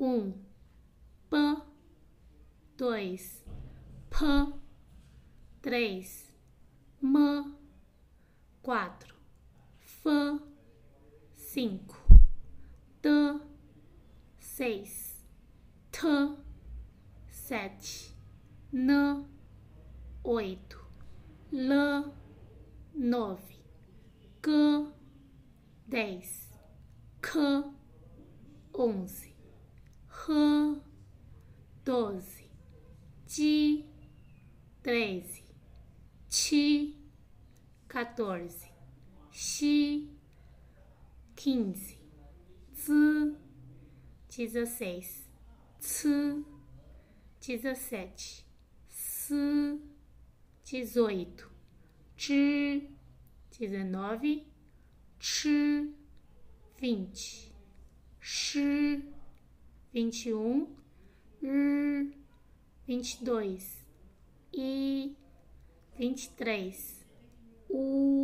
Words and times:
um, 0.00 0.32
P, 1.28 1.36
dois, 2.76 3.44
P, 4.10 4.16
três, 5.60 6.32
M, 7.02 7.54
quatro, 8.62 9.14
F, 9.80 10.40
cinco, 11.34 11.96
T, 13.02 13.08
seis, 14.38 15.24
T, 15.90 16.00
sete, 17.28 18.14
N, 18.72 19.26
oito, 20.22 20.86
L, 21.52 22.14
nove, 22.94 23.58
Q, 24.42 24.92
dez, 25.88 26.48
K, 27.20 27.64
onze, 28.72 29.27
Doze, 31.84 32.44
J, 33.26 33.84
treze, 34.82 35.42
T, 36.28 36.94
quatorze, 37.88 38.66
X, 39.32 39.62
quinze, 41.34 41.96
Z, 42.74 43.36
dezesseis, 44.28 45.26
C, 45.80 46.44
dezessete, 47.40 48.44
S, 48.90 49.32
dezoito, 50.70 51.50
T, 52.16 52.90
dezenove, 53.58 54.44
X, 55.18 55.46
vinte, 56.78 57.50
X, 58.20 58.58
vinte 59.92 60.28
e 60.28 60.34
um, 60.34 60.66
R, 61.42 62.10
vinte 62.86 63.14
e 63.14 63.24
dois, 63.24 63.84
I, 64.52 65.16
vinte 65.96 66.24
e 66.24 66.30
três, 66.30 67.04
U 67.68 68.17